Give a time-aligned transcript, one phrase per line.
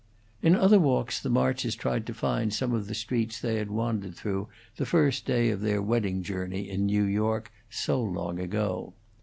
[0.41, 4.15] In other walks the Marches tried to find some of the streets they had wandered
[4.15, 8.95] through the first day of their wedding journey in New York, so long ago.